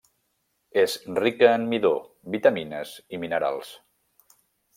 És 0.83 0.95
rica 1.19 1.51
en 1.57 1.67
midó, 1.73 1.93
vitamines 2.37 2.95
i 3.15 3.21
minerals. 3.27 3.71